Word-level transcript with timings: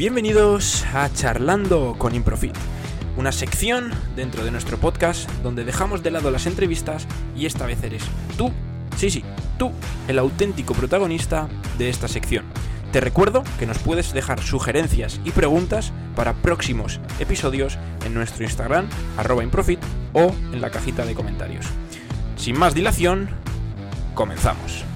Bienvenidos 0.00 0.86
a 0.94 1.12
Charlando 1.12 1.94
con 1.98 2.14
Improfit, 2.14 2.56
una 3.18 3.32
sección 3.32 3.90
dentro 4.16 4.42
de 4.44 4.50
nuestro 4.50 4.78
podcast 4.78 5.30
donde 5.42 5.62
dejamos 5.62 6.02
de 6.02 6.10
lado 6.10 6.30
las 6.30 6.46
entrevistas 6.46 7.06
y 7.36 7.44
esta 7.44 7.66
vez 7.66 7.82
eres 7.82 8.04
tú, 8.38 8.50
sí, 8.96 9.10
sí, 9.10 9.22
tú, 9.58 9.72
el 10.08 10.18
auténtico 10.18 10.72
protagonista 10.72 11.50
de 11.76 11.90
esta 11.90 12.08
sección. 12.08 12.46
Te 12.92 13.02
recuerdo 13.02 13.44
que 13.58 13.66
nos 13.66 13.78
puedes 13.78 14.14
dejar 14.14 14.40
sugerencias 14.40 15.20
y 15.22 15.32
preguntas 15.32 15.92
para 16.16 16.32
próximos 16.32 16.98
episodios 17.18 17.76
en 18.06 18.14
nuestro 18.14 18.42
Instagram, 18.42 18.88
arroba 19.18 19.44
Improfit, 19.44 19.80
o 20.14 20.34
en 20.50 20.62
la 20.62 20.70
cajita 20.70 21.04
de 21.04 21.14
comentarios. 21.14 21.66
Sin 22.36 22.58
más 22.58 22.74
dilación, 22.74 23.28
comenzamos. 24.14 24.89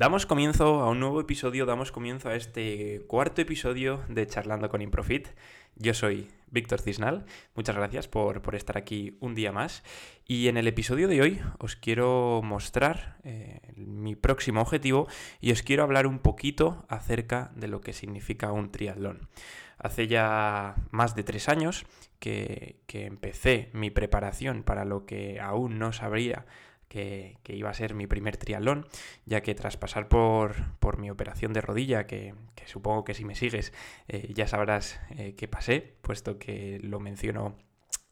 Damos 0.00 0.24
comienzo 0.24 0.80
a 0.80 0.88
un 0.88 0.98
nuevo 0.98 1.20
episodio, 1.20 1.66
damos 1.66 1.92
comienzo 1.92 2.30
a 2.30 2.34
este 2.34 3.04
cuarto 3.06 3.42
episodio 3.42 4.00
de 4.08 4.26
Charlando 4.26 4.70
con 4.70 4.80
Improfit. 4.80 5.28
Yo 5.76 5.92
soy 5.92 6.30
Víctor 6.46 6.80
Cisnal, 6.80 7.26
muchas 7.54 7.76
gracias 7.76 8.08
por, 8.08 8.40
estar 8.54 8.78
aquí 8.78 9.18
un 9.20 9.34
día 9.34 9.52
más. 9.52 9.84
Y 10.26 10.48
en 10.48 10.56
el 10.56 10.68
episodio 10.68 11.06
de 11.06 11.20
hoy 11.20 11.40
os 11.58 11.76
quiero 11.76 12.40
mostrar 12.42 13.18
eh, 13.24 13.60
mi 13.76 14.16
próximo 14.16 14.62
objetivo 14.62 15.06
y 15.38 15.52
os 15.52 15.62
quiero 15.62 15.82
hablar 15.82 16.06
un 16.06 16.20
poquito 16.20 16.86
acerca 16.88 17.52
de 17.54 17.68
lo 17.68 17.82
que 17.82 17.92
significa 17.92 18.52
un 18.52 18.72
triatlón. 18.72 19.28
Hace 19.76 20.06
ya 20.06 20.76
más 20.92 21.14
de 21.14 21.24
tres 21.24 21.50
años 21.50 21.84
que, 22.18 22.80
que 22.86 23.04
empecé 23.04 23.68
mi 23.74 23.90
preparación 23.90 24.62
para 24.62 24.86
lo 24.86 25.04
que 25.04 25.40
aún 25.40 25.78
no 25.78 25.92
sabría 25.92 26.46
que, 26.90 27.38
iba 27.46 27.70
a 27.70 27.74
ser 27.74 27.94
mi 27.94 28.08
primer 28.08 28.36
triatlón, 28.36 28.84
ya 29.24 29.42
que 29.42 29.54
tras 29.54 29.76
pasar 29.76 30.08
por, 30.08 30.76
por 30.80 30.98
mi 30.98 31.08
operación 31.08 31.52
de 31.52 31.60
rodilla, 31.60 32.06
que, 32.06 32.34
supongo 32.66 33.04
que 33.04 33.14
si 33.14 33.24
me 33.24 33.34
sigues 33.34 33.72
eh, 34.08 34.30
ya 34.34 34.46
sabrás 34.46 35.00
eh, 35.16 35.34
que 35.36 35.48
pasé, 35.48 35.96
puesto 36.02 36.38
que 36.38 36.80
lo 36.82 37.00
menciono 37.00 37.56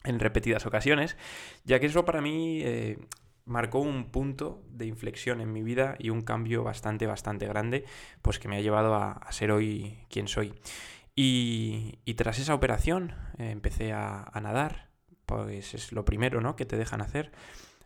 en 0.04 0.20
repetidas 0.20 0.64
ocasiones, 0.64 1.16
ya 1.64 1.80
que 1.80 1.86
eso 1.86 2.04
para 2.04 2.20
mí 2.20 2.60
eh, 2.62 2.98
marcó 3.44 3.80
un 3.80 4.10
punto 4.10 4.62
de 4.70 4.86
inflexión 4.86 5.40
en 5.40 5.52
mi 5.52 5.62
vida 5.62 5.96
y 5.98 6.10
un 6.10 6.22
cambio 6.22 6.62
bastante, 6.62 7.06
bastante 7.06 7.46
grande, 7.48 7.84
pues 8.22 8.38
que 8.38 8.46
me 8.46 8.58
ha 8.58 8.60
llevado 8.60 8.94
a, 8.94 9.26
ser 9.30 9.50
hoy 9.50 9.98
quien 10.08 10.28
soy. 10.28 10.54
Y, 11.16 11.98
tras 12.16 12.38
esa 12.38 12.54
operación 12.54 13.12
empecé 13.38 13.92
a, 13.92 14.22
a, 14.32 14.40
nadar, 14.40 14.88
pues 15.26 15.74
es 15.74 15.92
lo 15.92 16.04
primero 16.04 16.40
¿no? 16.40 16.54
que 16.54 16.64
te 16.64 16.76
dejan 16.76 17.00
hacer. 17.00 17.32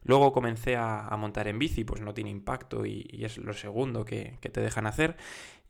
Luego 0.04 0.32
comencé 0.32 0.76
a, 0.76 1.14
montar 1.16 1.48
en 1.48 1.58
bici, 1.58 1.84
pues 1.84 2.00
no 2.00 2.14
tiene 2.14 2.30
impacto 2.30 2.84
y, 2.86 3.08
es 3.24 3.38
lo 3.38 3.52
segundo 3.52 4.04
que, 4.04 4.38
te 4.40 4.60
dejan 4.60 4.86
hacer. 4.86 5.16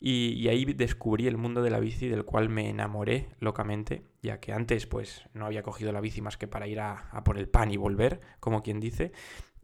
Y, 0.01 0.49
ahí 0.49 0.65
descubrí 0.65 1.27
el 1.27 1.37
mundo 1.37 1.63
de 1.63 1.71
la 1.71 1.81
bici 1.81 2.09
del 2.09 2.25
cual 2.25 2.49
me 2.49 2.69
enamoré 2.71 3.29
locamente, 3.41 4.05
ya 4.23 4.41
que 4.41 4.53
antes 4.53 4.87
pues 4.87 5.25
no 5.35 5.47
había 5.47 5.63
cogido 5.63 5.93
la 5.93 6.01
bici 6.01 6.23
más 6.23 6.37
que 6.37 6.49
para 6.49 6.67
ir 6.67 6.81
a, 6.81 7.23
por 7.25 7.39
el 7.39 7.49
pan 7.49 7.71
y 7.71 7.77
volver, 7.77 8.21
como 8.41 8.63
quien 8.63 8.81
dice. 8.81 9.13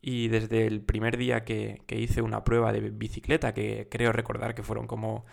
Y 0.00 0.28
desde 0.28 0.66
el 0.66 0.82
primer 0.82 1.16
día 1.16 1.44
que, 1.44 1.82
hice 1.88 2.22
una 2.22 2.44
prueba 2.44 2.72
de 2.72 2.91
bicicleta, 2.91 3.55
que 3.55 3.88
creo 3.91 4.12
recordar 4.12 4.55
que 4.55 4.62
fueron 4.62 4.86
como 4.86 5.25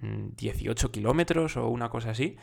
18 0.00 0.88
mm, 0.88 0.90
kilómetros 0.90 1.56
o 1.56 1.68
una 1.68 1.90
cosa 1.90 2.10
así, 2.10 2.36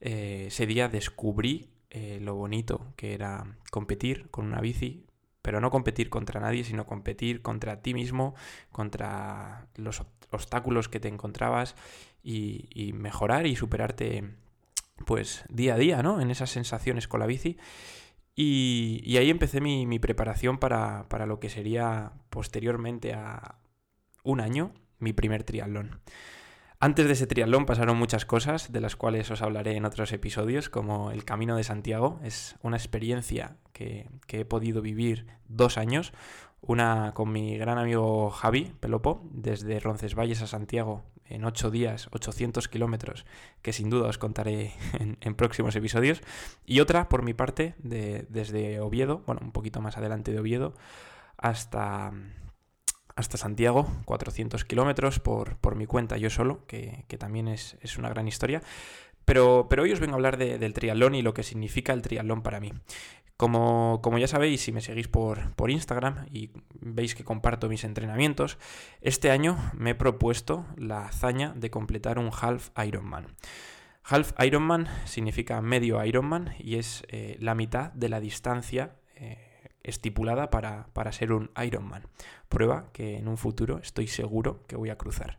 eh, 0.00 0.44
ese 0.48 0.66
día 0.66 0.88
descubrí 0.88 1.70
eh, 1.90 2.18
lo 2.20 2.34
bonito 2.34 2.92
que 2.96 3.14
era 3.14 3.56
competir 3.70 4.30
con 4.30 4.46
una 4.46 4.60
bici, 4.60 5.07
pero 5.48 5.62
no 5.62 5.70
competir 5.70 6.10
contra 6.10 6.40
nadie, 6.40 6.62
sino 6.62 6.84
competir 6.84 7.40
contra 7.40 7.80
ti 7.80 7.94
mismo, 7.94 8.34
contra 8.70 9.66
los 9.76 10.02
obstáculos 10.30 10.90
que 10.90 11.00
te 11.00 11.08
encontrabas 11.08 11.74
y, 12.22 12.92
mejorar 12.92 13.46
y 13.46 13.56
superarte 13.56 14.34
pues 15.06 15.46
día 15.48 15.72
a 15.72 15.78
día, 15.78 16.02
¿no? 16.02 16.20
En 16.20 16.30
esas 16.30 16.50
sensaciones 16.50 17.08
con 17.08 17.20
la 17.20 17.26
bici. 17.26 17.56
Y, 18.36 19.16
ahí 19.16 19.30
empecé 19.30 19.62
mi, 19.62 19.98
preparación 19.98 20.58
para, 20.58 21.08
para, 21.08 21.24
lo 21.24 21.40
que 21.40 21.48
sería 21.48 22.12
posteriormente 22.28 23.14
a 23.14 23.54
un 24.24 24.42
año 24.42 24.74
mi 24.98 25.14
primer 25.14 25.44
triatlón. 25.44 26.02
Antes 26.80 27.06
de 27.06 27.14
ese 27.14 27.26
triatlón 27.26 27.66
pasaron 27.66 27.98
muchas 27.98 28.24
cosas, 28.24 28.70
de 28.70 28.80
las 28.80 28.94
cuales 28.94 29.28
os 29.32 29.42
hablaré 29.42 29.74
en 29.74 29.84
otros 29.84 30.12
episodios, 30.12 30.68
como 30.68 31.10
el 31.10 31.24
Camino 31.24 31.56
de 31.56 31.64
Santiago. 31.64 32.20
Es 32.22 32.54
una 32.62 32.76
experiencia 32.76 33.56
que, 33.72 34.08
he 34.28 34.44
podido 34.44 34.80
vivir 34.80 35.26
dos 35.48 35.76
años. 35.76 36.12
Una 36.60 37.14
con 37.14 37.32
mi 37.32 37.58
gran 37.58 37.78
amigo 37.78 38.30
Javi 38.30 38.72
Pelopo, 38.78 39.26
desde 39.32 39.80
Roncesvalles 39.80 40.40
a 40.42 40.46
Santiago, 40.46 41.02
en 41.24 41.44
ocho 41.44 41.72
días, 41.72 42.08
800 42.12 42.68
kilómetros, 42.68 43.26
que 43.60 43.72
sin 43.72 43.90
duda 43.90 44.08
os 44.08 44.18
contaré 44.18 44.72
en, 45.20 45.34
próximos 45.34 45.74
episodios. 45.74 46.22
Y 46.64 46.78
otra, 46.78 47.08
por 47.08 47.24
mi 47.24 47.34
parte, 47.34 47.74
desde 47.80 48.78
Oviedo, 48.78 49.24
bueno, 49.26 49.40
un 49.42 49.50
poquito 49.50 49.80
más 49.80 49.96
adelante 49.98 50.30
de 50.30 50.38
Oviedo, 50.38 50.74
hasta 51.38 52.12
hasta 53.18 53.36
Santiago, 53.36 53.88
400 54.04 54.64
kilómetros 54.64 55.18
por, 55.18 55.56
por, 55.56 55.74
mi 55.74 55.86
cuenta, 55.86 56.16
yo 56.18 56.30
solo, 56.30 56.64
que, 56.66 57.04
también 57.18 57.48
es, 57.48 57.76
una 57.98 58.08
gran 58.08 58.28
historia. 58.28 58.62
Pero, 59.24 59.66
pero, 59.68 59.82
hoy 59.82 59.92
os 59.92 59.98
vengo 59.98 60.12
a 60.12 60.16
hablar 60.16 60.38
del 60.38 60.72
triatlón 60.72 61.16
y 61.16 61.22
lo 61.22 61.34
que 61.34 61.42
significa 61.42 61.92
el 61.92 62.00
triatlón 62.00 62.42
para 62.42 62.60
mí. 62.60 62.72
Como, 63.36 64.00
como, 64.02 64.18
ya 64.18 64.28
sabéis, 64.28 64.60
si 64.60 64.70
me 64.70 64.80
seguís 64.80 65.08
por, 65.08 65.52
por, 65.54 65.70
Instagram 65.72 66.26
y 66.32 66.50
veis 66.80 67.16
que 67.16 67.24
comparto 67.24 67.68
mis 67.68 67.82
entrenamientos, 67.82 68.56
este 69.00 69.32
año 69.32 69.58
me 69.74 69.90
he 69.90 69.94
propuesto 69.96 70.64
la 70.76 71.06
hazaña 71.06 71.52
de 71.56 71.70
completar 71.70 72.20
un 72.20 72.30
Half 72.30 72.70
Ironman. 72.86 73.26
Half 74.04 74.32
Ironman 74.44 74.86
significa 75.06 75.60
medio 75.60 76.04
Ironman 76.04 76.54
y 76.60 76.76
es 76.76 77.02
eh, 77.08 77.36
la 77.40 77.56
mitad 77.56 77.92
de 77.92 78.08
la 78.08 78.20
distancia 78.20 78.92
eh, 79.16 79.47
estipulada 79.82 80.50
para, 80.50 81.12
ser 81.12 81.32
un 81.32 81.50
Ironman. 81.64 82.02
Prueba 82.48 82.90
que 82.92 83.16
en 83.16 83.28
un 83.28 83.36
futuro 83.36 83.78
estoy 83.78 84.06
seguro 84.06 84.64
que 84.66 84.76
voy 84.76 84.90
a 84.90 84.98
cruzar. 84.98 85.38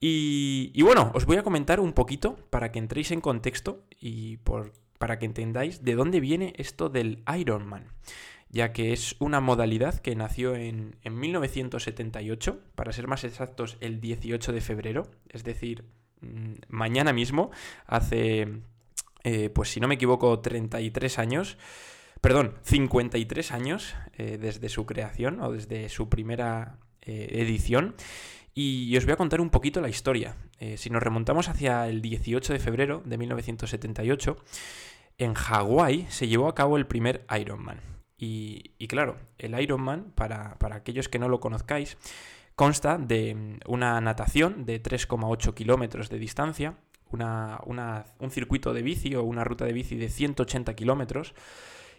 Y, 0.00 0.80
bueno, 0.82 1.10
os 1.14 1.26
voy 1.26 1.38
a 1.38 1.42
comentar 1.42 1.80
un 1.80 1.92
poquito 1.92 2.36
para 2.50 2.70
que 2.70 2.78
entréis 2.78 3.10
en 3.10 3.20
contexto 3.20 3.84
y 3.98 4.36
por, 4.38 4.72
para 4.98 5.18
que 5.18 5.26
entendáis 5.26 5.82
de 5.82 5.96
dónde 5.96 6.20
viene 6.20 6.52
esto 6.56 6.88
del 6.88 7.24
Ironman, 7.36 7.88
ya 8.48 8.72
que 8.72 8.92
es 8.92 9.16
una 9.18 9.40
modalidad 9.40 9.98
que 9.98 10.14
nació 10.14 10.54
en, 10.54 10.96
1978, 11.04 12.60
para 12.76 12.92
ser 12.92 13.08
más 13.08 13.24
exactos 13.24 13.76
el 13.80 14.00
18 14.00 14.52
de 14.52 14.60
febrero, 14.60 15.10
es 15.30 15.42
decir, 15.42 15.84
mm, 16.20 16.52
mañana 16.68 17.12
mismo, 17.12 17.50
hace, 17.86 18.60
eh, 19.24 19.50
pues 19.50 19.70
si 19.70 19.80
no 19.80 19.88
me 19.88 19.96
equivoco, 19.96 20.38
33 20.38 21.18
años 21.18 21.58
perdón, 22.20 22.54
53 22.62 23.52
años 23.52 23.94
eh, 24.14 24.38
desde 24.40 24.68
su 24.68 24.86
creación 24.86 25.40
o 25.40 25.52
desde 25.52 25.88
su 25.88 26.08
primera 26.08 26.78
eh, 27.02 27.28
edición. 27.32 27.94
Y 28.54 28.96
os 28.96 29.04
voy 29.04 29.12
a 29.12 29.16
contar 29.16 29.40
un 29.40 29.50
poquito 29.50 29.80
la 29.80 29.88
historia. 29.88 30.36
Eh, 30.58 30.76
si 30.76 30.90
nos 30.90 31.02
remontamos 31.02 31.48
hacia 31.48 31.86
el 31.88 32.02
18 32.02 32.52
de 32.52 32.58
febrero 32.58 33.02
de 33.04 33.16
1978, 33.16 34.36
en 35.18 35.34
Hawái 35.34 36.06
se 36.08 36.26
llevó 36.26 36.48
a 36.48 36.54
cabo 36.54 36.76
el 36.76 36.86
primer 36.86 37.24
Ironman. 37.38 37.80
Y, 38.16 38.72
y 38.78 38.88
claro, 38.88 39.16
el 39.38 39.58
Ironman, 39.60 40.10
para, 40.16 40.58
para 40.58 40.76
aquellos 40.76 41.08
que 41.08 41.20
no 41.20 41.28
lo 41.28 41.38
conozcáis, 41.38 41.98
consta 42.56 42.98
de 42.98 43.36
mm, 43.36 43.58
una 43.66 44.00
natación 44.00 44.66
de 44.66 44.82
3,8 44.82 45.54
kilómetros 45.54 46.10
de 46.10 46.18
distancia, 46.18 46.74
una, 47.10 48.04
un 48.18 48.30
circuito 48.30 48.74
de 48.74 48.82
bici 48.82 49.14
o 49.14 49.22
una 49.22 49.44
ruta 49.44 49.64
de 49.64 49.72
bici 49.72 49.96
de 49.96 50.08
180 50.08 50.74
kilómetros, 50.74 51.34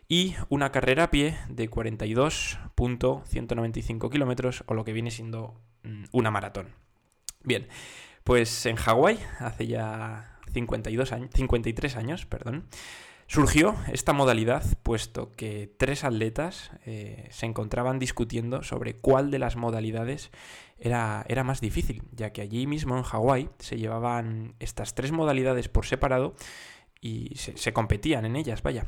y 0.10 0.36
una 0.50 0.72
carrera 0.72 1.06
a 1.06 1.12
pie 1.12 1.38
de 1.48 1.70
42.195 1.70 4.12
kilómetros 4.12 4.66
o 4.66 4.74
lo 4.74 4.84
que 4.84 4.92
viene 4.92 5.12
siendo 5.12 5.54
mm, 5.84 6.06
una 6.12 6.32
maratón. 6.32 6.74
Bien, 7.44 7.68
pues 8.24 8.66
en 8.66 8.76
Hawái, 8.76 9.20
hace 9.40 9.68
ya 9.68 10.40
52 10.52 11.12
años, 11.14 11.30
53 11.34 11.96
años, 11.96 12.26
perdón, 12.26 12.66
surgió 13.28 13.76
esta 13.94 14.12
modalidad 14.14 14.64
puesto 14.82 15.32
que 15.34 15.72
tres 15.78 16.04
atletas 16.04 16.72
eh, 16.86 17.28
se 17.30 17.46
encontraban 17.46 18.00
discutiendo 18.00 18.64
sobre 18.64 18.96
cuál 18.96 19.30
de 19.30 19.38
las 19.38 19.56
modalidades 19.56 20.32
era, 20.80 21.24
era 21.30 21.44
más 21.44 21.62
difícil, 21.62 22.02
ya 22.12 22.32
que 22.32 22.42
allí 22.42 22.66
mismo 22.66 22.98
en 22.98 23.04
Hawái 23.04 23.52
se 23.60 23.78
llevaban 23.78 24.56
estas 24.60 24.96
tres 24.96 25.12
modalidades 25.12 25.70
por 25.70 25.86
separado 25.86 26.34
y 27.00 27.36
se, 27.36 27.56
se 27.58 27.74
competían 27.74 28.26
en 28.26 28.36
ellas, 28.36 28.64
vaya. 28.64 28.86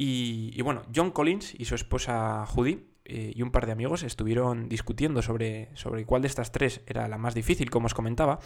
Y, 0.00 0.62
bueno, 0.62 0.82
John 0.94 1.10
Collins 1.10 1.54
y 1.58 1.64
su 1.64 1.74
esposa 1.74 2.46
Judy 2.46 2.86
eh, 3.04 3.32
y 3.34 3.42
un 3.42 3.50
par 3.50 3.66
de 3.66 3.72
amigos 3.72 4.04
estuvieron 4.04 4.68
discutiendo 4.68 5.22
sobre, 5.22 5.70
sobre 5.74 6.06
cuál 6.06 6.22
de 6.22 6.28
estas 6.28 6.52
tres 6.52 6.82
era 6.86 7.08
la 7.08 7.18
más 7.18 7.34
difícil, 7.34 7.68
como 7.68 7.86
os 7.86 7.94
comentaba, 7.94 8.38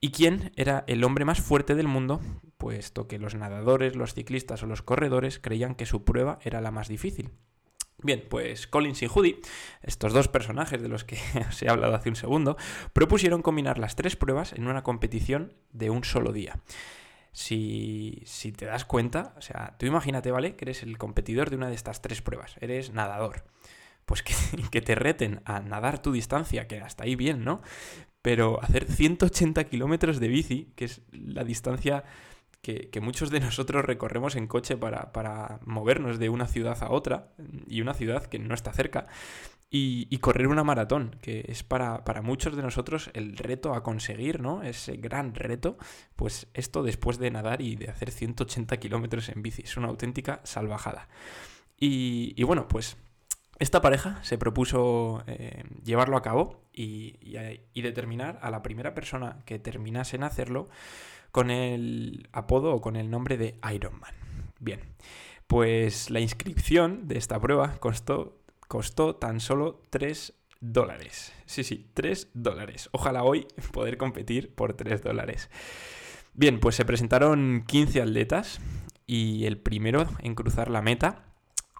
y 0.00 0.12
quién 0.12 0.50
era 0.56 0.84
el 0.86 1.04
hombre 1.04 1.26
más 1.26 1.42
fuerte 1.42 1.74
del 1.74 1.88
mundo, 1.88 2.22
puesto 2.56 3.06
que 3.06 3.18
los 3.18 3.34
nadadores, 3.34 3.96
los 3.96 4.14
ciclistas 4.14 4.62
o 4.62 4.66
los 4.66 4.80
corredores 4.80 5.38
creían 5.38 5.74
que 5.74 5.84
su 5.84 6.04
prueba 6.04 6.38
era 6.42 6.62
la 6.62 6.70
más 6.70 6.88
difícil. 6.88 7.32
Bien, 8.02 8.24
pues 8.30 8.66
Collins 8.66 9.02
y 9.02 9.08
Judy, 9.08 9.40
estos 9.82 10.14
dos 10.14 10.28
personajes 10.28 10.80
de 10.80 10.88
los 10.88 11.04
que 11.04 11.18
os 11.48 11.62
he 11.62 11.68
hablado 11.68 11.96
hace 11.96 12.08
un 12.08 12.16
segundo, 12.16 12.56
propusieron 12.94 13.42
combinar 13.42 13.78
las 13.78 13.94
tres 13.94 14.16
pruebas 14.16 14.54
en 14.54 14.68
una 14.68 14.82
competición 14.82 15.52
de 15.72 15.90
un 15.90 16.04
solo 16.04 16.32
día. 16.32 16.60
Si, 17.38 18.20
si, 18.26 18.50
te 18.50 18.66
das 18.66 18.84
cuenta, 18.84 19.32
o 19.36 19.40
sea, 19.40 19.76
tú 19.78 19.86
imagínate, 19.86 20.32
¿vale? 20.32 20.56
Que 20.56 20.64
eres 20.64 20.82
el 20.82 20.98
competidor 20.98 21.50
de 21.50 21.56
una 21.56 21.68
de 21.68 21.76
estas 21.76 22.02
tres 22.02 22.20
pruebas, 22.20 22.56
eres 22.60 22.92
nadador. 22.92 23.44
Pues 24.06 24.24
que, 24.24 24.34
que 24.72 24.80
te 24.80 24.96
reten 24.96 25.40
a 25.44 25.60
nadar 25.60 26.02
tu 26.02 26.10
distancia, 26.10 26.66
que 26.66 26.80
hasta 26.80 27.04
ahí 27.04 27.14
bien, 27.14 27.44
¿no? 27.44 27.62
Pero 28.22 28.60
hacer 28.60 28.90
180 28.90 29.62
kilómetros 29.64 30.18
de 30.18 30.26
bici, 30.26 30.72
que 30.74 30.86
es 30.86 31.02
la 31.12 31.44
distancia 31.44 32.02
que, 32.62 33.00
muchos 33.00 33.30
de 33.30 33.40
nosotros 33.48 33.84
recorremos 33.84 34.36
en 34.36 34.46
coche 34.46 34.76
para, 34.76 35.60
movernos 35.64 36.18
de 36.18 36.28
una 36.28 36.46
ciudad 36.46 36.82
a 36.82 36.90
otra, 36.90 37.28
y 37.66 37.80
una 37.80 37.94
ciudad 37.94 38.26
que 38.26 38.38
no 38.38 38.54
está 38.54 38.72
cerca, 38.72 39.06
y, 39.70 40.16
correr 40.18 40.46
una 40.46 40.64
maratón, 40.64 41.16
que 41.20 41.44
es 41.48 41.62
para, 41.62 42.02
muchos 42.22 42.56
de 42.56 42.62
nosotros 42.62 43.10
el 43.12 43.36
reto 43.36 43.74
a 43.74 43.82
conseguir, 43.82 44.40
¿no? 44.40 44.62
Ese 44.62 44.96
gran 44.96 45.34
reto, 45.34 45.76
pues 46.16 46.48
esto 46.54 46.82
después 46.82 47.18
de 47.18 47.30
nadar 47.30 47.60
y 47.60 47.76
de 47.76 47.90
hacer 47.90 48.10
180 48.10 48.78
kilómetros 48.78 49.28
en 49.28 49.42
bici, 49.42 49.62
es 49.62 49.76
una 49.76 49.88
auténtica 49.88 50.40
salvajada. 50.44 51.08
Y, 51.78 52.42
bueno, 52.44 52.66
pues 52.66 52.96
esta 53.58 53.82
pareja 53.82 54.18
se 54.24 54.38
propuso 54.38 55.22
eh, 55.26 55.64
llevarlo 55.84 56.16
a 56.16 56.22
cabo 56.22 56.62
y, 56.72 57.18
y, 57.74 57.82
determinar 57.82 58.38
a 58.42 58.50
la 58.50 58.62
primera 58.62 58.94
persona 58.94 59.42
que 59.44 59.58
terminase 59.58 60.16
en 60.16 60.22
hacerlo 60.22 60.68
con 61.32 61.50
el 61.50 62.28
apodo 62.32 62.74
o 62.74 62.80
con 62.80 62.96
el 62.96 63.10
nombre 63.10 63.36
de 63.36 63.58
Iron 63.72 63.98
Man. 64.00 64.14
Bien, 64.60 64.80
pues 65.46 66.10
la 66.10 66.20
inscripción 66.20 67.08
de 67.08 67.18
esta 67.18 67.40
prueba 67.40 67.76
costó, 67.78 68.38
costó 68.66 69.16
tan 69.16 69.40
solo 69.40 69.82
3 69.90 70.34
dólares. 70.60 71.32
Sí, 71.46 71.64
sí, 71.64 71.90
3 71.94 72.30
dólares. 72.34 72.88
Ojalá 72.92 73.22
hoy 73.22 73.46
poder 73.72 73.96
competir 73.96 74.54
por 74.54 74.74
3 74.74 75.02
dólares. 75.02 75.50
Bien, 76.34 76.60
pues 76.60 76.76
se 76.76 76.84
presentaron 76.84 77.64
15 77.66 78.02
atletas 78.02 78.60
y 79.06 79.46
el 79.46 79.58
primero 79.58 80.06
en 80.20 80.34
cruzar 80.34 80.70
la 80.70 80.82
meta, 80.82 81.24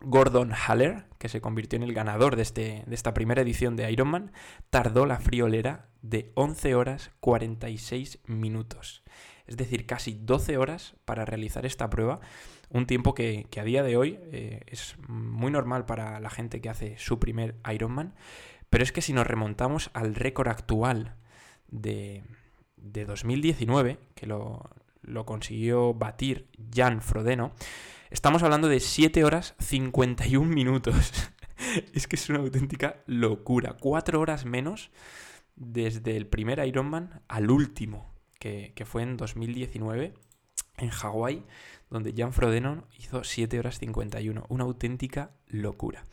Gordon 0.01 0.53
Haller, 0.53 1.05
que 1.19 1.29
se 1.29 1.41
convirtió 1.41 1.77
en 1.77 1.83
el 1.83 1.93
ganador 1.93 2.37
de, 2.37 2.43
este, 2.43 2.85
de 2.87 2.95
esta 2.95 3.15
primera 3.15 3.43
edición 3.43 3.77
de 3.77 3.91
Ironman, 3.91 4.33
tardó 4.71 5.07
la 5.07 5.19
friolera 5.19 5.91
de 6.01 6.33
11 6.35 6.75
horas 6.75 7.11
46 7.21 8.21
minutos 8.27 9.03
es 9.49 9.57
decir, 9.57 9.87
casi 9.87 10.19
12 10.23 10.59
horas 10.59 10.95
para 11.05 11.25
realizar 11.25 11.67
esta 11.67 11.89
prueba, 11.91 12.21
un 12.71 12.87
tiempo 12.87 13.15
que, 13.15 13.49
a 13.59 13.65
día 13.65 13.83
de 13.83 13.97
hoy 13.97 14.19
eh, 14.31 14.61
es 14.67 14.97
muy 15.09 15.51
normal 15.51 15.87
para 15.87 16.21
la 16.21 16.31
gente 16.31 16.61
que 16.61 16.69
hace 16.69 16.97
su 16.99 17.19
primer 17.19 17.57
Ironman, 17.73 18.15
pero 18.69 18.85
es 18.85 18.93
que 18.93 19.01
si 19.01 19.15
nos 19.15 19.27
remontamos 19.27 19.91
al 19.95 20.15
récord 20.15 20.49
actual 20.49 21.17
de, 21.69 22.23
2019, 22.77 23.99
que 24.15 24.27
lo, 24.27 24.69
lo 25.03 25.25
consiguió 25.25 25.95
batir 25.95 26.47
Jan 26.75 27.01
Frodeno, 27.01 27.53
estamos 28.11 28.43
hablando 28.43 28.69
de 28.69 28.81
7 28.81 29.25
horas 29.25 29.55
51 29.59 30.47
minutos. 30.47 31.31
es 31.95 32.07
que 32.07 32.17
es 32.17 32.29
una 32.29 32.41
auténtica 32.41 33.03
locura. 33.07 33.77
4 33.81 34.21
horas 34.21 34.45
menos 34.45 34.91
desde 35.57 36.17
el 36.17 36.27
primer 36.27 36.65
Ironman 36.65 37.23
al 37.29 37.51
último 37.51 38.18
que, 38.39 38.73
fue 38.85 39.03
en 39.03 39.17
2019 39.17 40.15
en 40.79 40.91
Hawái, 40.91 41.45
donde 41.91 42.15
Jan 42.17 42.33
Frodeno 42.33 42.87
hizo 42.99 43.25
7 43.25 43.59
horas 43.59 43.79
51. 43.79 44.47
Una 44.49 44.65
auténtica 44.65 45.33
locura. 45.47 46.05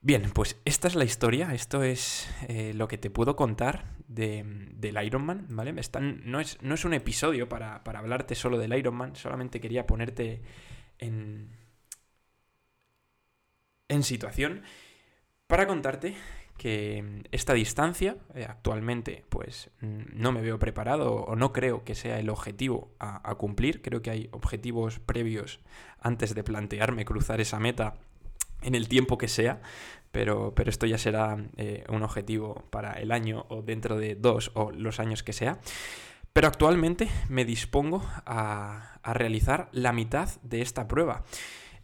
Bien, 0.00 0.30
pues 0.32 0.60
esta 0.64 0.86
es 0.86 0.94
la 0.94 1.04
historia, 1.04 1.52
esto 1.52 1.82
es 1.82 2.28
eh, 2.48 2.72
lo 2.74 2.86
que 2.86 2.98
te 2.98 3.10
puedo 3.10 3.34
contar 3.34 3.96
de, 4.06 4.44
del 4.74 5.02
Ironman, 5.04 5.46
¿vale? 5.48 5.74
No, 6.24 6.38
es, 6.38 6.62
no 6.62 6.74
es 6.74 6.84
un 6.84 6.94
episodio 6.94 7.48
para, 7.48 7.82
para 7.82 7.98
hablarte 7.98 8.36
solo 8.36 8.56
del 8.58 8.72
Ironman, 8.74 9.16
solamente 9.16 9.60
quería 9.60 9.86
ponerte 9.86 10.42
en, 10.98 11.50
en 13.88 14.02
situación 14.04 14.62
para 15.46 15.66
contarte 15.66 16.14
que 16.56 17.02
mm, 17.02 17.28
esta 17.32 17.54
distancia 17.54 18.16
eh, 18.34 18.46
actualmente 18.48 19.24
pues 19.28 19.70
mm, 19.80 20.02
no 20.14 20.32
me 20.32 20.42
veo 20.42 20.58
preparado 20.58 21.14
o 21.14 21.36
no 21.36 21.52
creo 21.52 21.84
que 21.84 21.94
sea 21.94 22.18
el 22.18 22.28
objetivo 22.28 22.90
a, 22.98 23.34
cumplir. 23.36 23.82
Creo 23.82 24.02
que 24.02 24.10
hay 24.10 24.28
objetivos 24.32 24.98
previos 24.98 25.60
antes 26.00 26.34
de 26.34 26.44
plantearme 26.44 27.04
cruzar 27.04 27.40
esa 27.40 27.58
meta 27.58 27.94
en 28.62 28.74
el 28.74 28.88
tiempo 28.88 29.18
que 29.18 29.28
sea, 29.28 29.60
pero, 30.12 30.54
pero 30.54 30.70
esto 30.70 30.86
ya 30.86 30.98
será 30.98 31.36
eh, 31.56 31.84
un 31.88 32.02
objetivo 32.02 32.64
para 32.70 32.94
el 32.94 33.12
año 33.12 33.44
o 33.48 33.62
dentro 33.62 33.98
de 33.98 34.14
dos 34.14 34.50
o 34.54 34.70
los 34.72 34.98
años 35.00 35.22
que 35.22 35.32
sea. 35.32 35.58
Pero 36.32 36.48
actualmente 36.48 37.08
me 37.28 37.44
dispongo 37.44 38.02
a, 38.26 38.98
a 39.02 39.14
realizar 39.14 39.68
la 39.72 39.92
mitad 39.92 40.28
de 40.42 40.60
esta 40.60 40.88
prueba. 40.88 41.24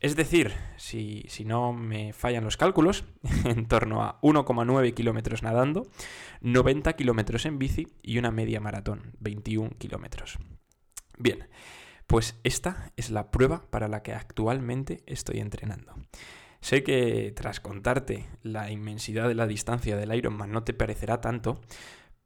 Es 0.02 0.16
decir, 0.16 0.52
si, 0.78 1.25
no 1.44 1.72
me 1.72 2.12
fallan 2.12 2.43
los 2.43 2.56
cálculos, 2.56 3.04
en 3.44 3.69
torno 3.69 4.02
a 4.02 4.20
1,9 4.20 4.94
kilómetros 4.94 5.44
nadando, 5.44 5.87
90 6.40 6.94
kilómetros 6.94 7.46
en 7.46 7.60
bici 7.60 7.87
y 8.02 8.19
una 8.19 8.32
media 8.32 8.60
maratón, 8.60 9.12
21 9.20 9.70
kilómetros. 9.78 10.40
Bien, 11.19 11.49
pues 12.08 12.37
esta 12.43 12.90
es 12.96 13.10
la 13.10 13.31
prueba 13.31 13.70
para 13.70 13.87
la 13.87 14.02
que 14.02 14.12
actualmente 14.12 15.04
estoy 15.06 15.38
entrenando. 15.38 15.94
Sé 16.60 16.82
que 16.82 17.32
tras 17.37 17.60
contarte 17.60 18.28
la 18.43 18.72
inmensidad 18.72 19.28
de 19.28 19.37
la 19.37 19.46
distancia 19.46 19.96
del 19.96 20.12
Ironman 20.12 20.50
no 20.50 20.64
te 20.64 20.75
parecerá 20.75 21.20
tanto, 21.20 21.60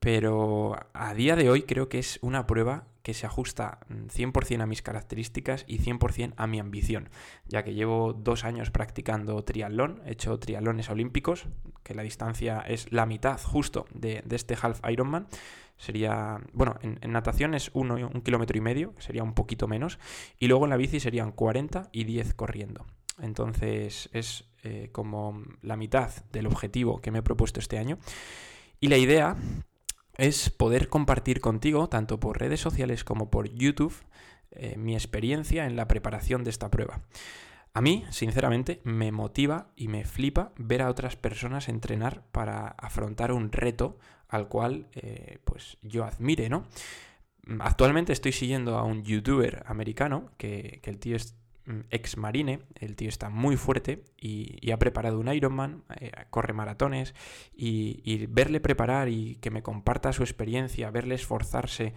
pero 0.00 0.78
a 0.94 1.12
día 1.12 1.37
de 1.37 1.50
hoy 1.50 1.64
creo 1.64 1.90
que 1.90 1.99
es 1.99 2.19
una 2.23 2.46
prueba 2.46 2.88
que 3.06 3.14
se 3.14 3.25
ajusta 3.25 3.79
100% 3.88 4.61
a 4.61 4.67
mis 4.67 4.82
características 4.82 5.64
y 5.69 5.79
100% 5.79 6.35
a 6.37 6.49
mi 6.49 6.58
ambición, 6.58 7.08
ya 7.47 7.62
que 7.62 7.73
llevo 7.73 8.14
dos 8.14 8.43
años 8.43 8.73
practicando 8.73 9.44
triatlón, 9.44 10.03
he 10.06 10.11
hecho 10.14 10.41
triatlones 10.41 10.91
olímpicos, 10.91 11.47
que 11.85 11.94
la 11.94 12.03
distancia 12.03 12.58
es 12.67 12.91
la 12.91 13.06
mitad 13.06 13.41
justo 13.41 13.87
de, 13.94 14.25
este 14.29 14.56
half 14.61 14.81
Ironman, 14.91 15.29
sería, 15.76 16.41
bueno, 16.53 16.81
en, 16.82 16.99
natación 17.12 17.55
es 17.55 17.70
uno, 17.75 17.94
un 17.94 18.23
kilómetro 18.23 18.58
y 18.58 18.61
medio, 18.61 18.93
sería 18.99 19.23
un 19.23 19.35
poquito 19.35 19.69
menos, 19.69 20.00
y 20.41 20.49
luego 20.49 20.64
en 20.64 20.70
la 20.70 20.76
bici 20.76 20.99
serían 20.99 21.31
40 21.31 21.91
y 21.93 22.02
10 22.02 22.35
corriendo. 22.35 22.87
Entonces 23.23 24.11
es 24.14 24.50
eh, 24.64 24.88
como 24.91 25.44
la 25.62 25.76
mitad 25.76 26.11
del 26.32 26.49
objetivo 26.49 27.00
que 27.00 27.12
me 27.12 27.20
he 27.20 27.23
propuesto 27.23 27.61
este 27.61 27.79
año. 27.79 27.99
Y 28.80 28.88
la 28.88 28.97
idea 28.97 29.37
es 30.18 30.50
poder 30.50 30.88
compartir 30.88 31.40
contigo, 31.40 31.88
tanto 31.88 32.20
por 32.20 32.40
redes 32.40 32.61
sociales 32.61 33.04
como 33.04 33.30
por 33.30 33.52
YouTube, 33.52 33.94
eh, 34.50 34.76
mi 34.76 34.94
experiencia 34.94 35.66
en 35.66 35.76
la 35.76 35.88
preparación 35.88 36.44
de 36.44 36.50
esta 36.50 36.70
prueba. 36.70 37.00
A 37.75 37.82
mí, 37.82 38.04
sinceramente, 38.11 38.80
me 38.85 39.12
motiva 39.12 39.68
y 39.76 39.88
me 39.88 40.04
flipa 40.04 40.52
ver 40.56 40.80
a 40.80 40.88
otras 40.88 41.16
personas 41.16 41.68
entrenar 41.68 42.23
para 42.32 42.68
afrontar 42.68 43.32
un 43.32 43.52
reto 43.52 43.99
al 44.28 44.49
cual 44.49 44.88
eh, 44.94 45.38
pues 45.44 45.76
yo 45.82 46.04
admire, 46.04 46.49
¿no? 46.49 46.66
Actualmente 47.61 48.12
estoy 48.12 48.32
siguiendo 48.32 48.78
a 48.78 48.82
un 48.82 49.04
youtuber 49.04 49.62
americano 49.66 50.30
que, 50.38 50.80
que 50.82 50.90
el 50.90 50.99
tío 50.99 51.16
es 51.16 51.37
ex 51.90 52.16
marine, 52.16 52.61
el 52.75 52.96
tío 52.96 53.08
está 53.08 53.30
muy 53.30 53.56
fuerte 53.56 54.04
y, 54.20 54.70
ha 54.70 54.78
preparado 54.78 55.18
un 55.18 55.32
Ironman, 55.32 55.82
eh, 56.00 56.12
corre 56.30 56.52
maratones 56.52 57.14
y, 57.54 58.26
verle 58.26 58.61
preparar 58.61 59.08
y 59.08 59.37
que 59.37 59.50
me 59.50 59.62
comparta 59.62 60.12
su 60.12 60.23
experiencia, 60.23 60.90
verle 60.90 61.14
esforzarse, 61.14 61.94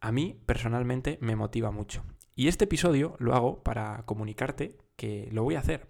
a 0.00 0.12
mí 0.12 0.36
personalmente 0.46 1.18
me 1.20 1.36
motiva 1.36 1.70
mucho. 1.70 2.04
Y 2.34 2.48
este 2.48 2.64
episodio 2.64 3.16
lo 3.18 3.34
hago 3.34 3.62
para 3.62 4.02
comunicarte 4.04 4.76
que 4.96 5.28
lo 5.32 5.42
voy 5.42 5.54
a 5.54 5.60
hacer. 5.60 5.86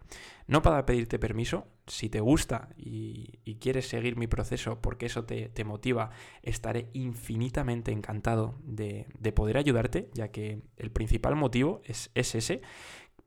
No 0.47 0.62
para 0.62 0.87
pedirte 0.87 1.18
permiso, 1.18 1.66
si 1.87 2.09
te 2.09 2.21
gusta 2.21 2.68
y, 2.76 3.56
quieres 3.61 3.88
seguir 3.88 4.16
mi 4.16 4.26
proceso 4.26 4.80
porque 4.80 5.06
eso 5.06 5.25
te, 5.25 5.64
motiva, 5.64 6.11
estaré 6.42 6.88
infinitamente 6.92 7.90
encantado 7.90 8.54
de, 8.62 9.06
poder 9.35 9.56
ayudarte, 9.56 10.09
ya 10.14 10.28
que 10.28 10.61
el 10.76 10.90
principal 10.90 11.35
motivo 11.35 11.80
es 11.85 12.11
ese, 12.14 12.61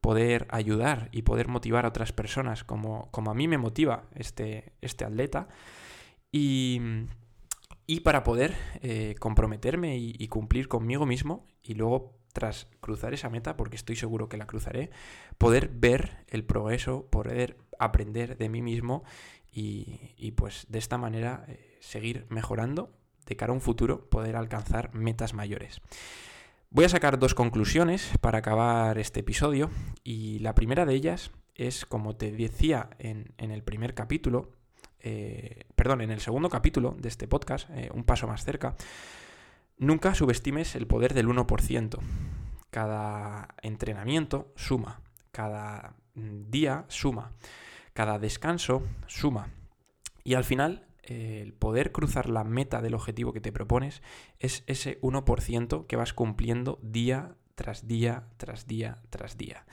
poder 0.01 0.48
ayudar 0.50 1.10
y 1.12 1.24
poder 1.24 1.48
motivar 1.48 1.86
a 1.86 1.89
otras 1.89 2.13
personas 2.13 2.63
como, 2.63 3.10
como 3.12 3.32
a 3.32 3.34
mí 3.36 3.48
me 3.48 3.58
motiva 3.58 4.03
este, 4.15 4.74
este 4.82 5.06
atleta 5.06 5.48
y, 6.32 6.79
y 7.89 8.01
para 8.01 8.24
poder 8.24 8.56
eh, 8.84 9.15
comprometerme 9.20 9.98
y, 9.98 10.27
cumplir 10.27 10.68
conmigo 10.68 11.08
mismo 11.08 11.48
y 11.63 11.74
luego 11.74 12.20
tras 12.34 12.68
cruzar 12.82 13.15
esa 13.15 13.32
meta, 13.32 13.58
porque 13.58 13.77
estoy 13.77 13.96
seguro 13.96 14.29
que 14.29 14.38
la 14.38 14.46
cruzaré, 14.46 14.91
poder 15.39 15.70
ver 15.70 16.24
el 16.27 16.44
progreso, 16.44 17.08
poder 17.10 17.58
aprender 17.79 18.38
de 18.38 18.48
mí 18.48 18.62
mismo 18.62 19.03
y, 19.51 20.32
pues 20.36 20.68
de 20.70 20.77
esta 20.77 21.00
manera 21.00 21.46
eh, 21.48 21.79
seguir 21.82 22.27
mejorando 22.29 22.94
de 23.25 23.36
cara 23.36 23.53
a 23.53 23.56
un 23.56 23.62
futuro, 23.62 24.08
poder 24.08 24.36
alcanzar 24.36 24.94
metas 24.94 25.34
mayores. 25.34 25.82
Voy 26.72 26.86
a 26.86 26.90
sacar 26.90 27.18
dos 27.18 27.34
conclusiones 27.34 28.12
para 28.22 28.38
acabar 28.38 29.00
este 29.00 29.22
episodio 29.22 29.72
y 30.04 30.38
la 30.38 30.54
primera 30.54 30.86
de 30.86 30.94
ellas 30.94 31.32
es, 31.56 31.84
como 31.84 32.16
te 32.16 32.32
decía 32.32 32.92
en, 33.00 33.34
el 33.40 33.64
primer 33.64 33.96
capítulo, 33.96 34.52
eh, 35.00 35.66
perdón, 35.76 36.02
en 36.02 36.12
el 36.12 36.20
segundo 36.20 36.48
capítulo 36.48 36.96
de 37.00 37.08
este 37.08 37.28
podcast, 37.28 37.68
eh, 37.72 37.90
un 37.92 38.04
paso 38.04 38.28
más 38.28 38.46
cerca, 38.46 38.76
nunca 39.80 40.14
subestimes 40.14 40.76
el 40.76 40.86
poder 40.86 41.16
del 41.16 41.28
1%. 41.28 41.98
Cada 42.70 43.56
entrenamiento 43.64 44.54
suma, 44.56 45.02
cada 45.32 45.96
día 46.14 46.86
suma, 46.88 47.32
cada 47.94 48.20
descanso 48.20 48.84
suma. 49.08 49.50
Y 50.24 50.36
al 50.36 50.44
final, 50.44 50.86
el 51.10 51.54
poder 51.54 51.92
cruzar 51.92 52.30
la 52.30 52.44
meta 52.44 52.82
del 52.82 52.94
objetivo 52.94 53.34
que 53.34 53.42
te 53.42 53.51
propones 53.51 54.01
es 54.39 54.63
ese 54.68 55.00
1% 55.01 55.88
que 55.88 55.96
vas 55.96 56.13
cumpliendo 56.13 56.80
día 56.82 57.36
tras 57.56 57.88
día, 57.88 58.28
tras 58.38 58.68
día, 58.68 59.00
tras 59.10 59.38
día. 59.38 59.66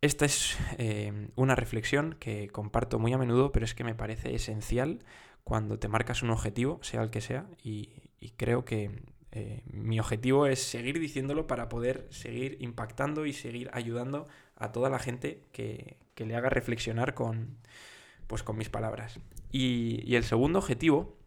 Esta 0.00 0.24
es 0.24 0.56
eh, 0.78 1.28
una 1.36 1.54
reflexión 1.54 2.16
que 2.18 2.48
comparto 2.48 2.98
muy 2.98 3.12
a 3.12 3.18
menudo, 3.18 3.52
pero 3.52 3.64
es 3.64 3.74
que 3.74 3.84
me 3.84 3.94
parece 3.94 4.34
esencial 4.34 5.04
cuando 5.44 5.78
te 5.78 5.88
marcas 5.88 6.22
un 6.22 6.30
objetivo, 6.30 6.78
sea 6.82 7.02
el 7.02 7.10
que 7.10 7.20
sea, 7.20 7.46
y, 7.62 7.90
creo 8.36 8.64
que 8.64 8.90
eh, 9.32 9.62
mi 9.66 10.00
objetivo 10.00 10.46
es 10.46 10.62
seguir 10.62 10.98
diciéndolo 10.98 11.46
para 11.46 11.68
poder 11.68 12.06
seguir 12.10 12.56
impactando 12.60 13.26
y 13.26 13.32
seguir 13.32 13.70
ayudando 13.72 14.26
a 14.56 14.72
toda 14.72 14.90
la 14.90 14.98
gente 14.98 15.42
que, 15.52 15.98
le 16.16 16.36
haga 16.36 16.50
reflexionar 16.50 17.14
con, 17.14 17.56
pues, 18.26 18.42
con 18.42 18.58
mis 18.58 18.68
palabras. 18.68 19.18
Y, 19.50 20.14
el 20.14 20.24
segundo 20.24 20.58
objetivo 20.58 21.18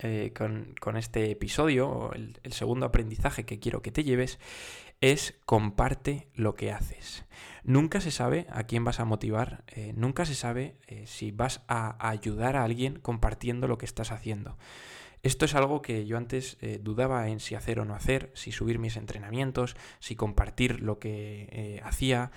eh, 0.00 0.32
con, 0.32 0.96
este 0.96 1.30
episodio, 1.30 2.12
el, 2.12 2.38
el 2.42 2.52
segundo 2.52 2.86
aprendizaje 2.86 3.44
que 3.44 3.58
quiero 3.58 3.82
que 3.82 3.90
te 3.90 4.04
lleves, 4.04 4.38
es 5.00 5.34
comparte 5.44 6.28
lo 6.34 6.54
que 6.54 6.72
haces. 6.72 7.24
Nunca 7.64 8.00
se 8.00 8.10
sabe 8.10 8.46
a 8.50 8.64
quién 8.64 8.84
vas 8.84 9.00
a 9.00 9.04
motivar, 9.04 9.64
eh, 9.68 9.92
nunca 9.96 10.24
se 10.24 10.34
sabe 10.34 10.76
eh, 10.86 11.04
si 11.06 11.30
vas 11.32 11.62
a, 11.68 12.08
ayudar 12.08 12.56
a 12.56 12.64
alguien 12.64 12.98
compartiendo 12.98 13.66
lo 13.68 13.78
que 13.78 13.86
estás 13.86 14.12
haciendo. 14.12 14.56
Esto 15.24 15.44
es 15.44 15.56
algo 15.56 15.82
que 15.82 16.06
yo 16.06 16.16
antes 16.16 16.58
dudaba 16.80 17.28
en 17.28 17.40
si 17.40 17.56
hacer 17.56 17.80
o 17.80 17.84
no 17.84 17.96
hacer, 17.96 18.30
si 18.34 18.52
subir 18.52 18.78
mis 18.78 18.96
entrenamientos, 18.96 19.76
si 19.98 20.14
compartir 20.14 20.80
lo 20.80 21.00
que 21.00 21.80
hacía. 21.82 22.30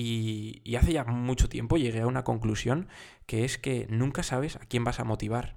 Y, 0.00 0.76
hace 0.76 0.92
ya 0.92 1.02
mucho 1.02 1.48
tiempo 1.48 1.76
llegué 1.76 2.02
a 2.02 2.06
una 2.06 2.22
conclusión 2.22 2.86
que 3.26 3.44
es 3.44 3.58
que 3.58 3.88
nunca 3.90 4.22
sabes 4.22 4.54
a 4.54 4.60
quién 4.60 4.84
vas 4.84 5.00
a 5.00 5.04
motivar. 5.04 5.56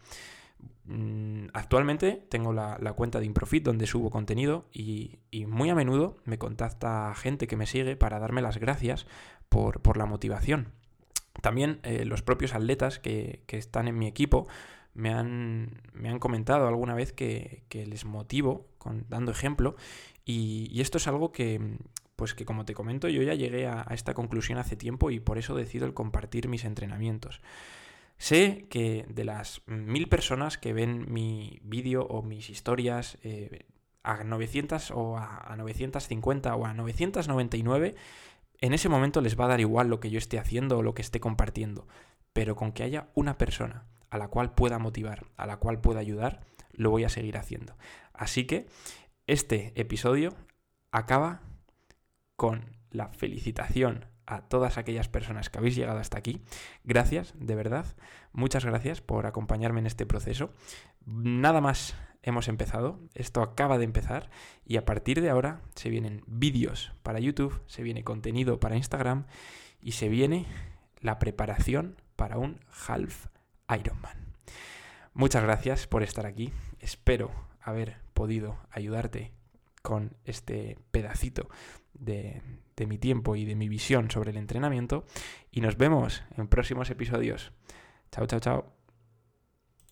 Mm, 0.86 1.50
actualmente 1.54 2.26
tengo 2.28 2.52
la, 2.52 2.94
cuenta 2.96 3.20
de 3.20 3.28
Improfit 3.28 3.64
donde 3.64 3.86
subo 3.86 4.10
contenido 4.10 4.66
y, 4.74 5.20
muy 5.48 5.70
a 5.70 5.76
menudo 5.76 6.18
me 6.26 6.40
contacta 6.40 7.14
gente 7.14 7.46
que 7.46 7.56
me 7.56 7.68
sigue 7.68 7.96
para 7.96 8.18
darme 8.18 8.42
las 8.42 8.58
gracias 8.58 9.06
por, 9.48 9.96
la 9.96 10.08
motivación. 10.08 10.74
También 11.44 11.80
eh, 11.84 12.04
los 12.06 12.24
propios 12.24 12.56
atletas 12.56 12.98
que, 12.98 13.44
están 13.48 13.88
en 13.88 14.00
mi 14.00 14.08
equipo 14.08 14.48
me 14.96 15.14
han, 15.14 15.84
me 15.94 16.10
han 16.10 16.18
comentado 16.18 16.68
alguna 16.68 16.96
vez 16.96 17.14
que, 17.14 17.64
les 17.72 18.06
motivo 18.06 18.66
con, 18.80 19.06
dando 19.08 19.32
ejemplo 19.32 19.76
y, 20.26 20.82
esto 20.82 20.98
es 20.98 21.08
algo 21.08 21.32
que, 21.32 21.78
pues 22.22 22.36
que 22.36 22.46
como 22.46 22.66
te 22.66 22.76
comento 22.76 23.10
yo 23.10 23.24
ya 23.24 23.34
llegué 23.34 23.66
a, 23.66 23.82
esta 23.90 24.14
conclusión 24.14 24.60
hace 24.60 24.76
tiempo 24.76 25.10
y 25.10 25.20
por 25.20 25.40
eso 25.40 25.56
decido 25.56 25.88
el 25.88 25.96
compartir 25.96 26.48
mis 26.50 26.66
entrenamientos. 26.66 27.42
Sé 28.20 28.68
que 28.70 29.08
de 29.10 29.24
las 29.24 29.64
mil 29.66 30.08
personas 30.08 30.60
que 30.60 30.72
ven 30.72 31.12
mi 31.12 31.60
vídeo 31.64 32.04
o 32.04 32.22
mis 32.22 32.52
historias 32.52 33.18
eh, 33.24 33.66
a 34.04 34.24
900 34.24 34.92
o 34.92 35.18
a, 35.18 35.56
950 35.58 36.56
o 36.56 36.64
a 36.68 36.76
999, 36.76 37.96
en 38.60 38.74
ese 38.76 38.88
momento 38.88 39.20
les 39.22 39.36
va 39.40 39.46
a 39.46 39.48
dar 39.48 39.60
igual 39.60 39.88
lo 39.88 40.00
que 40.00 40.12
yo 40.12 40.20
esté 40.20 40.38
haciendo 40.38 40.78
o 40.78 40.84
lo 40.84 40.94
que 40.94 41.02
esté 41.02 41.20
compartiendo. 41.20 41.88
Pero 42.34 42.56
con 42.56 42.72
que 42.72 42.84
haya 42.84 43.08
una 43.16 43.40
persona 43.40 43.88
a 44.12 44.20
la 44.20 44.28
cual 44.28 44.54
pueda 44.54 44.78
motivar, 44.78 45.26
a 45.38 45.48
la 45.48 45.58
cual 45.58 45.82
pueda 45.82 46.02
ayudar, 46.02 46.42
lo 46.72 46.92
voy 46.92 47.04
a 47.04 47.10
seguir 47.10 47.36
haciendo. 47.36 47.76
Así 48.14 48.46
que 48.46 48.68
este 49.26 49.74
episodio 49.74 50.36
acaba 50.92 51.42
con 52.42 52.66
la 52.90 53.10
felicitación 53.10 54.08
a 54.26 54.42
todas 54.42 54.80
aquellas 54.80 55.08
personas 55.08 55.52
que 55.52 55.60
habéis 55.60 55.76
llegado 55.76 56.00
hasta 56.00 56.18
aquí. 56.18 56.42
Gracias, 56.84 57.36
de 57.38 57.54
verdad. 57.54 57.86
Muchas 58.32 58.66
gracias 58.66 59.00
por 59.00 59.28
acompañarme 59.28 59.80
en 59.80 59.86
este 59.86 60.08
proceso. 60.08 60.52
Nada 61.06 61.62
más 61.62 61.94
hemos 62.24 62.48
empezado, 62.48 63.00
esto 63.14 63.44
acaba 63.44 63.78
de 63.78 63.84
empezar 63.84 64.32
y 64.66 64.78
a 64.78 64.86
partir 64.86 65.22
de 65.22 65.30
ahora 65.30 65.62
se 65.76 65.92
vienen 65.92 66.24
vídeos 66.26 66.94
para 67.04 67.20
YouTube, 67.20 67.62
se 67.68 67.84
viene 67.84 68.04
contenido 68.04 68.60
para 68.60 68.76
Instagram 68.76 69.28
y 69.80 69.92
se 69.92 70.10
viene 70.10 70.48
la 71.00 71.20
preparación 71.20 72.02
para 72.16 72.40
un 72.40 72.60
half 72.88 73.28
Ironman. 73.70 74.34
Muchas 75.14 75.44
gracias 75.44 75.86
por 75.86 76.02
estar 76.02 76.26
aquí. 76.26 76.52
Espero 76.80 77.30
haber 77.62 77.98
podido 78.16 78.58
ayudarte 78.72 79.32
con 79.84 80.18
este 80.26 80.80
pedacito 80.90 81.50
de, 82.02 82.42
de 82.76 82.86
mi 82.88 82.98
tiempo 82.98 83.36
y 83.36 83.46
de 83.46 83.56
mi 83.56 83.70
visión 83.70 84.12
sobre 84.12 84.32
el 84.32 84.38
entrenamiento 84.38 85.06
y 85.52 85.62
nos 85.62 85.78
vemos 85.78 86.24
en 86.38 86.48
próximos 86.48 86.90
episodios. 86.90 87.54
Chao, 88.12 88.26
chao, 88.26 88.40
chao. 88.40 88.81